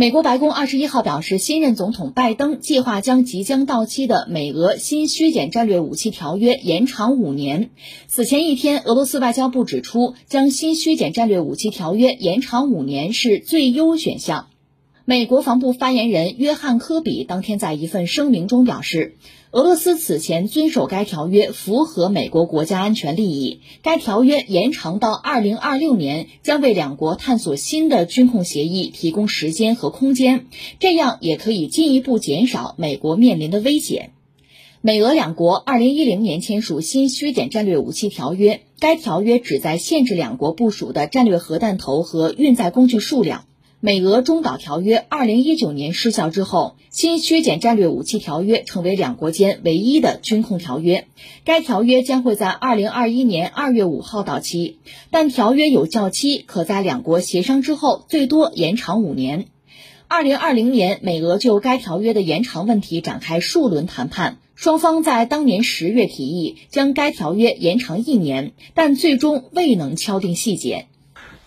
[0.00, 7.70] 美国白宫二十一号表示，新任总统拜登计划将即将到期的美俄新削减战略武器条约延长五年。
[8.06, 14.46] 此前一天，俄罗斯外交部指出，将新削减战略武器条约延长五年是最优选项。
[15.04, 19.16] 美国防部发言人约翰·科比当天在一份声明中表示，
[19.50, 23.60] 俄罗斯此前遵守该条约符合美国国家安全利益。
[23.80, 30.48] 该条约延长到二零二六年，将为两国探索新的军控协议提供时间和空间，
[30.80, 34.10] 这样也可以进一步减少美国面临的危险。
[34.82, 43.46] 美俄两国二零一零年签署新削减战略武器条约，该条约旨在限制两国部署的战略核弹头和运载工具数量。
[43.80, 51.06] 美俄中导条约二零一九年失效之后，新削减战略武器条约成为两国间唯一的军控条约。
[51.44, 54.78] 该条约将会在二零二一年二月五号到期，
[55.12, 59.46] 但条约有效期可在两国协商之后最多延长五年。
[60.08, 70.86] 二零二零年，美俄就该条约的延长问题展开数轮谈判，双方在当年十月提议将该条约延长一年，但最终未能敲定细节。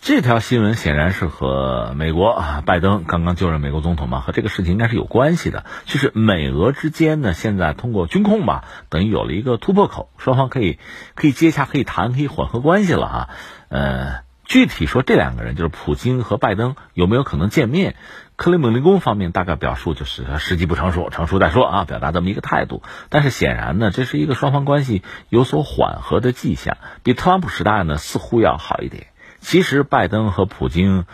[0.04, 5.64] 这条新闻显然是和美国啊，拜登刚刚就任美国总统嘛，和这个事情应该是有关系的。
[5.84, 10.80] 就是美俄之间呢，现在通过军控吧，等于有了一个突破口，双方可以
[11.14, 13.28] 可以接洽、可以谈、可以缓和关系了啊。
[13.68, 17.94] 呃，具体说这两个人就是普京和拜登有没有可能见面？
[18.34, 22.82] 克里姆林宫方面大概表述就是时机不成熟，成熟再说啊，表达这么一个态度。
[23.08, 29.06] 但是显然呢，这是一个双方关系有所缓和的迹象，比特朗普时代呢似乎要好一点。
[29.42, 31.04] 其实拜登和普京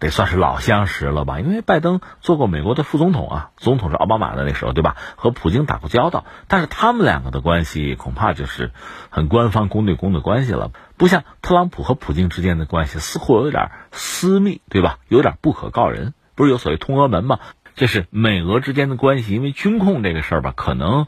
[0.00, 1.38] 得算是老相识了吧？
[1.38, 4.96] 因为拜登做过美国的副总统啊，总统是奥巴马的那时候，对吧？
[5.16, 8.72] 和普京打过交道，但是他们两个的关系恐怕就是
[9.10, 14.98] 很官方、公对公的关系了，不像特朗普和普京之间的关系，似乎有点私密，对吧？
[15.08, 16.14] 有点不可告人。
[16.34, 17.38] 不是有所谓通俄门吗？
[17.76, 21.06] 这是美俄之间的关系，因为军控这个事儿吧，可能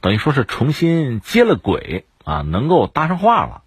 [0.00, 3.62] 等于说是重新接了轨啊，能够搭上话了。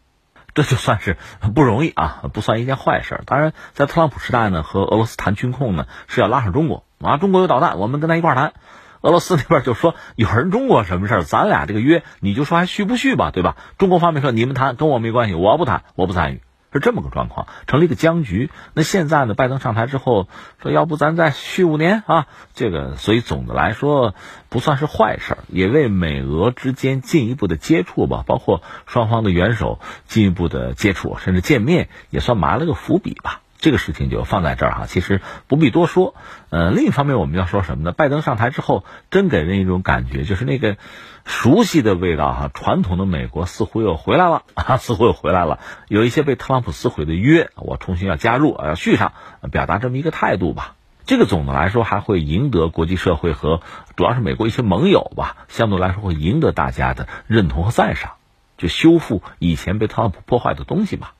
[0.55, 1.17] 这就算是
[1.53, 3.21] 不容易啊，不算一件坏事。
[3.27, 7.17] 当然，在特朗普时代呢，和俄罗斯谈军控呢，是要拉上中国啊。
[7.17, 8.53] 中国有导弹，我们跟他一块谈。
[9.01, 13.57] 俄罗斯那边就说有人中国什么事儿，咱俩这个约，你就说还续不续吧，对吧？
[13.77, 16.41] 中国方面说你们谈跟我没关系，我不谈，我不参与。
[16.75, 18.51] 是这么个状况，成立一个僵局。
[18.73, 19.33] 那现在呢？
[19.33, 20.27] 拜登上台之后
[20.61, 22.27] 说，要不咱再续五年啊？
[22.53, 24.13] 这个，所以总的来说
[24.49, 33.41] 不算是坏事，也为美俄之间进一步的接触吧，包括双方的元首进一步的接触，甚至见面，也算埋了个伏笔吧。
[33.65, 36.13] 这个事情就放在这儿哈，其实不必多说。
[36.51, 37.93] 呃，另一方面我们要说什么呢？
[37.93, 40.77] 拜登上台之后，真给人一种感觉，就是那个
[41.25, 45.57] 熟悉的味道哈，传统的美国似乎又回来了 啊，似乎又回来了。
[45.87, 49.13] 有一些被特朗普撕毁的约，我重新要加入啊，要续上，
[49.51, 50.75] 表达这么一个态度吧。
[51.07, 53.61] 这个总的来说还会赢得国际社会和
[53.95, 58.11] 主要是美国一些盟友吧，相对来说会赢得大家的认同和赞赏，
[58.59, 61.14] 就修复以前被特朗普破坏的东西吧。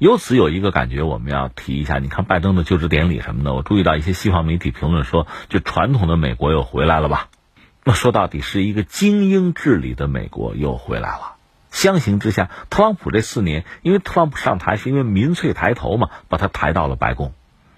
[0.00, 1.98] 由此有一个感觉，我们要提一下。
[1.98, 7.28] 你看拜登的就职典礼什么的，我注意到一些西方媒体评论说，就传统的美国又回来了吧？
[7.84, 11.34] 那说到底是一个精英治理的美国又回来了。
[11.70, 17.34] 相形之下，特朗普这四年，因为特朗普上台是因为民粹抬头嘛，把他抬到了白宫。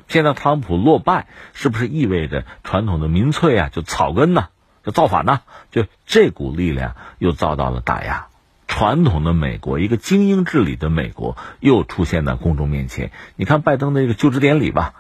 [0.07, 4.47] 现在特朗普落败，是不是意味着传统的民粹啊，就草根呢，
[4.85, 5.41] 就造反呢？
[5.73, 8.29] 就这股力量又遭到了打压？
[8.83, 13.13] 传统的美国，一个精英治理的美国，又出现在公众面前。
[13.37, 14.95] 你看拜登的这个就职典礼吧，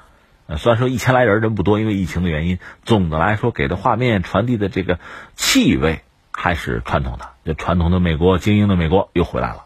[0.46, 5.00] 呃，虽然说一千来人人不多，因为疫情的原因，总的来说给的画面传递的这个
[5.34, 9.64] 气味还是传统的，就传统的美国精英的美国又回来了。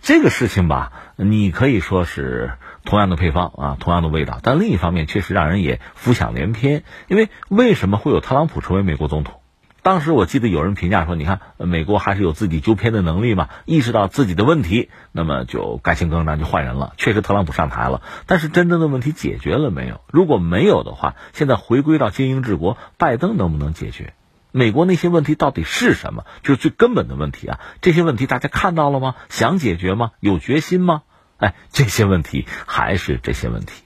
[0.00, 2.52] 这个事情吧，你可以说是
[2.84, 6.84] 同样的配方啊，同样的味道，但另一方面确实让人也浮想联翩。
[7.08, 9.39] 因为为什么会有特朗普成为美国总统？
[9.82, 16.92] 当时我记得有人评价说：“你看，美国还是有自己纠偏的能力嘛，意识到自己的问题，那么就改弦更张，就换人了。
[16.96, 20.00] 确实，特朗普上台了，但是真正的问题解决了没有？
[20.08, 24.14] 如果没有的话，现在回归到精英治国，拜登能不能解决？
[24.52, 26.24] 美国那些问题到底是什么？
[26.42, 27.60] 就是最根本的问题啊！
[27.80, 29.14] 这些问题大家看到了吗？
[29.28, 30.10] 想解决吗？
[30.20, 31.02] 有决心吗？
[31.38, 33.84] 哎，这些问题还是这些问题。”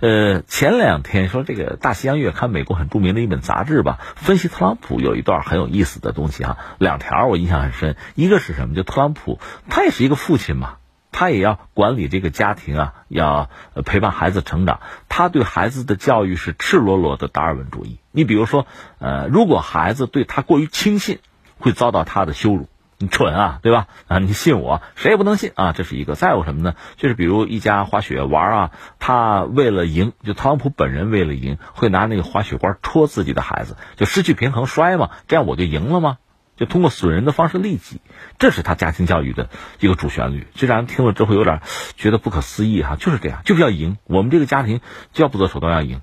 [0.00, 7.96] 呃，前两天说这个《大西洋月刊》美国很著名的一本杂志吧，分析特朗普有一段很有意思的东西哈，两条我印象很深。
[8.14, 8.74] 一个是什么？
[8.74, 9.38] 就特朗普
[9.68, 10.76] 他也是一个父亲嘛，
[11.12, 13.50] 他也要管理这个家庭啊，要
[13.84, 14.80] 陪伴孩子成长。
[15.08, 17.98] 他对孩子的教育是赤裸裸的达尔文主义。
[18.12, 18.66] 你比如说，
[18.98, 21.18] 呃，如果孩子对他过于轻信，
[21.58, 22.68] 会遭到他的羞辱。
[23.00, 23.86] 你蠢啊，对吧？
[24.08, 26.16] 啊，你信我，谁也不能信啊，这是一个。
[26.16, 26.74] 再有什么呢？
[26.96, 36.18] 就是比如一家滑雪玩啊，他为了赢，就特朗普本人为了赢，会拿那个滑雪棍戳自己的孩子，就失去平衡摔嘛，这样我就赢了吗？
[36.56, 38.00] 就通过损人的方式利己，
[38.40, 39.48] 这是他家庭教育的
[39.78, 40.48] 一个主旋律。
[40.56, 41.60] 这让人听了之后有点
[41.96, 43.96] 觉得不可思议哈，就是这样，就是要赢。
[44.02, 44.80] 我们这个家庭
[45.12, 46.00] 就要不择手段要赢，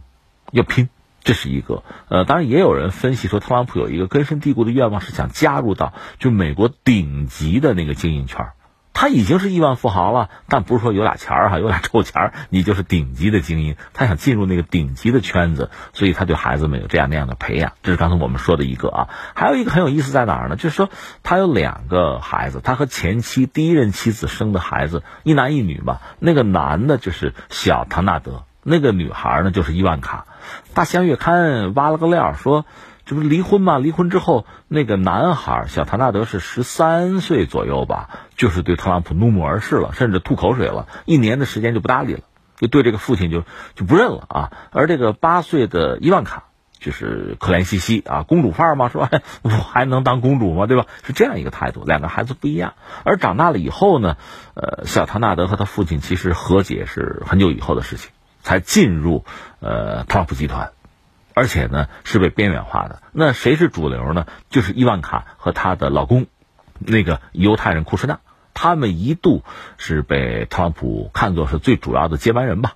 [0.51, 0.87] 要拼。
[1.25, 8.51] 这是一个，呃，当然也有人分析说，特朗普有一个根深蒂固的愿望是想加入到就美国顶级的那个精英圈
[8.93, 13.75] 他已经是亿万富豪了，但不是说有俩钱儿哈，有俩臭钱儿，你就是顶级的精英。
[13.93, 17.73] 他想进入那个顶级的圈子，所以他对孩子们有这样那样的培养。
[17.83, 20.55] 这是刚才我们说的一个啊，还有一个很有意思在哪儿呢？
[20.55, 20.89] 就是说
[21.23, 25.99] 他有两个孩子，他和前妻第一任妻子生的孩子一男一女嘛。
[26.19, 30.25] 那个男的就是小唐纳德，那个女孩呢就是伊万卡。
[30.73, 32.65] 大西洋月刊挖了个料，说
[33.05, 33.77] 这不是离婚吗？
[33.77, 42.21] 离婚之后，那个男孩小唐纳德是十三岁左右吧，就是对特朗普怒目而视了，甚至吐口水了，一年的时间就不搭理了，
[42.57, 43.43] 就对这个父亲就
[43.75, 44.51] 就不认了啊。
[44.71, 46.45] 而这个八岁的伊万卡，
[46.79, 49.07] 就是可怜兮兮啊，公主范儿嘛，说
[49.43, 50.65] 我还能当公主吗？
[50.65, 50.87] 对吧？
[51.03, 51.83] 是这样一个态度。
[51.85, 52.73] 两个孩子不一样，
[53.03, 54.17] 而长大了以后呢，
[54.55, 58.09] 呃，小唐纳德和他父亲其实和解是很久以后的事情。
[58.45, 59.25] 才进入
[59.59, 60.71] 呃特朗普集团，
[61.33, 63.01] 而且呢是被边缘化的。
[63.11, 64.27] 那谁是主流呢？
[64.51, 66.27] 就是伊万卡和她的老公，
[66.77, 68.19] 那个犹太人库什纳，
[68.53, 69.43] 他们一度
[69.77, 72.75] 是被特朗普看作是最主要的接班人吧。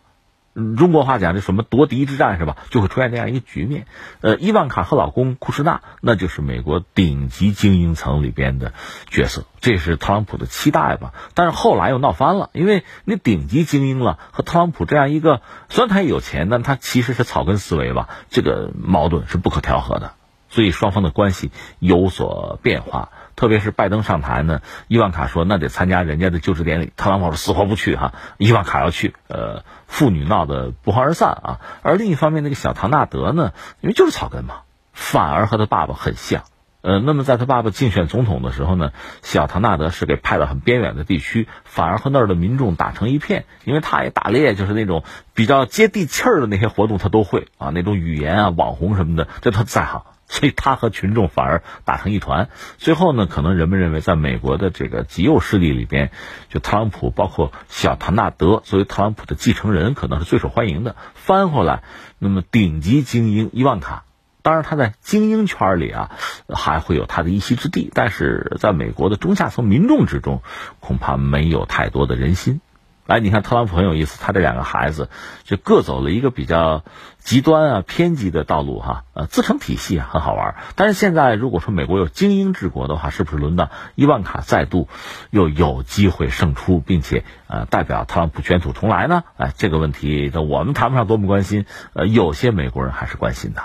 [0.78, 2.58] 中国话讲这什么夺嫡之战是吧？
[2.70, 3.86] 就会出现这样一个局面。
[4.22, 8.74] 呃，伊万卡和老公库什纳，那就是美国顶级精英层里边的
[9.10, 11.14] 角色，这是特朗普的期待吧。
[11.34, 20.14] 但是后来又闹翻了，因为那顶级精英了和特朗普这样一个，虽然他也有钱，但他其实是草根思维吧，这个矛盾是不可调和的，
[20.50, 23.10] 所以双方的关系有所变化。
[23.40, 24.60] 特别是拜登上台呢，
[24.90, 31.60] 伊万卡说那得参加人家的就职典礼，特朗普说死活不去哈，伊万卡要去，呃，父女闹得不欢而散啊。
[31.82, 36.44] 而另一方面，那个小唐纳德呢，因为就是草根嘛，反而和他爸爸很像，
[36.82, 38.92] 呃，那么在他爸爸竞选总统的时候呢，
[39.22, 50.04] 小唐纳德是给派到很边远的地区，反而和那儿的民众打成一片，因为他也打猎，就是那种比较接地气儿的那些活动他都会啊，那种语言啊、网红什么的，这他在行。
[50.30, 56.12] 所以他和群众反而打成一团，最后呢，可能人们认为，在美国的这个极右势力里边，
[56.50, 60.96] 就特朗普，包括小唐纳德作为特朗普的继承人，可能是最受欢迎的。
[61.16, 61.84] 翻回来，
[62.20, 64.04] 那么顶级精英伊万卡，
[64.44, 66.12] 当然他在精英圈里啊，
[66.48, 70.44] 还会有他的一席之地，但是在美国的中下层民众之中，
[70.80, 72.62] 恐怕没有太多的人心。
[73.10, 75.10] 哎，你看特朗普很有意思，他这两个孩子
[75.44, 76.84] 就各走了一个比较
[77.18, 80.58] 极端啊、偏激的道路哈，呃，自成体系啊，很好玩。
[80.76, 84.88] 但是现在如果说美国有精英治国的话，是不是轮到伊万卡再度
[85.32, 89.24] 又有机会胜出，并且呃代表特朗普卷土重来呢？
[89.38, 93.64] 哎，这个问题我们谈不上多么关心，呃，有些美国人还是关心的，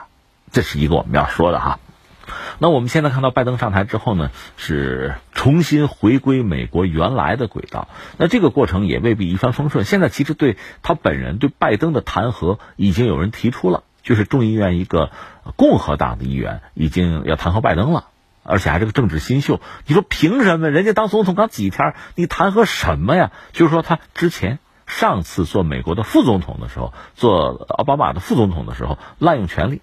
[0.52, 1.78] 这是一个我们要说的哈。
[2.58, 7.88] 那我们现在看到拜登上台之后呢，是重新回归美国原来的轨道。
[8.16, 9.84] 那这个过程也未必一帆风顺。
[9.84, 15.10] 现在其实对他本人、对拜登的弹劾，已经有人提出了，就是众议院一个
[15.56, 18.06] 共和党的议员已经要弹劾拜登了，
[18.42, 19.60] 而且还是个政治新秀。
[19.86, 20.70] 你说凭什么？
[20.70, 23.32] 人家当总统刚几天，你弹劾什么呀？
[23.52, 29.80] 就是说他之前上次做美国的副总统的时候，做奥巴马的副总统的时候滥用权力。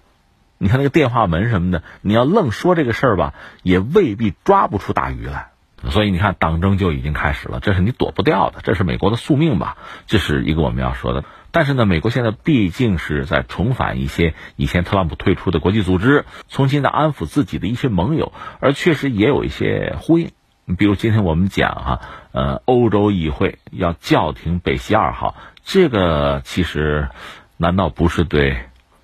[0.62, 5.48] 你看那个电话门什么的，你要愣说这个事儿吧，也未必抓不出大鱼来。
[5.90, 9.76] 所以你看，党争就已经开始了，这是你躲不掉的，这是美国的宿命吧？
[10.06, 11.24] 这是一个我们要说的。
[11.50, 20.30] 但是呢，美国现在毕竟是在重返一些以前特朗普退出的国际组织，重新的安抚自己的一些盟友，而确实也有一些呼应。
[20.78, 22.00] 比如今天我们讲哈，
[22.30, 27.08] 呃，欧洲议会要叫停北溪二号，这个其实
[27.56, 28.58] 难道不是对？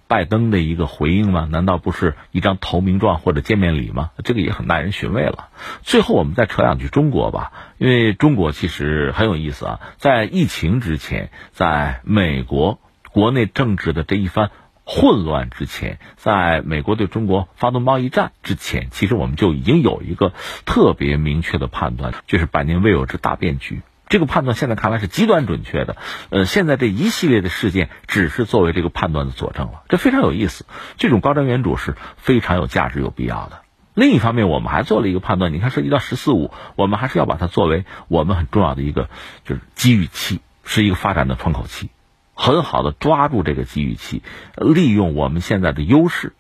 [0.09, 1.47] 拜登的一个回应吗？
[1.51, 4.11] 难道不是一张投名状或者见面礼吗？
[4.25, 5.51] 这个也很耐人寻味了。
[5.83, 9.81] 最后我们再扯两句中国吧，因为中国其实很有意思啊。
[9.99, 12.81] 在疫情之前，在美国
[13.13, 14.51] 国内政治的这一番
[14.85, 20.33] 混乱之前，在美国对中国发动贸易战之前，其实我们就已经有一个
[20.65, 23.83] 特别明确的判断，就是百年未有之大变局。
[24.09, 25.97] 这个判断现在看来是极端准确的，
[26.31, 30.65] 呃，现在这一系列的事件只是作为这个判断的佐证了，这非常有意思。
[30.97, 33.61] 这种高瞻远瞩是非常有价值、有必要的。
[33.95, 39.11] 另一方面，我们还做了一个判断，你看涉及到“十四五”，我们还是要把它作为我们很重要的一个
[39.45, 41.91] 就是机遇期，是一个发展的窗口期，
[42.33, 44.23] 很好的抓住这个机遇期，
[44.55, 46.33] 利用我们现在的优势，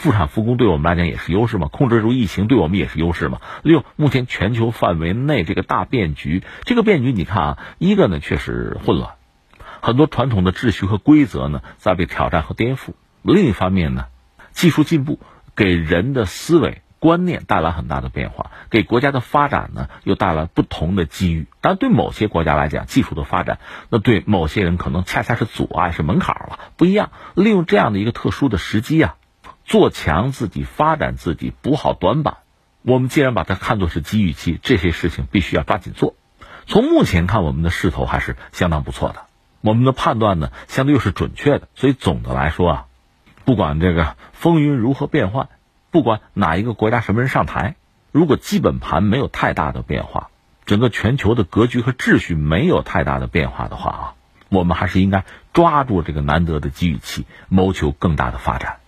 [0.00, 3.42] 复产复工对我们来讲也是优势嘛，控制住疫情对我们也是优势嘛。
[3.62, 9.10] 六目前全球范围内这个大变局，这个变局你看啊，一个呢确实混乱，
[9.82, 14.06] 很多传统的秩序和规则呢在被挑战和颠覆；另一方面呢，
[14.52, 15.20] 技术进步
[15.54, 16.80] 给人的思维。
[16.98, 21.46] 观念带来很大的变化，给国家的发展呢又带来不同的机遇。
[21.62, 27.10] 但对某些国家来讲，技术的发展，那对某些人可能恰恰是阻碍，是门槛了，不一样。
[27.34, 29.16] 利用这样的一个特殊的时机啊，
[29.70, 32.38] 做强自己，发展自己，补好短板。
[32.82, 36.16] 我们既然把它看作是机遇期，这些事情必须要抓紧做。
[36.66, 39.26] 从目前看，我们的势头还是相当不错的，
[39.60, 41.68] 我们的判断呢相对又是准确的。
[41.76, 42.86] 所以总的来说啊，
[43.44, 45.48] 不管这个风云如何变幻。
[45.92, 47.76] 不管哪一个国家什么人上台，
[48.10, 50.30] 如果基本盘没有太大的变化，
[50.66, 54.14] 整个全球的格局和秩序没有太大的变化的话啊，
[54.48, 58.78] 我们还是应该抓住这个难得的机遇期，谋求更大的发展。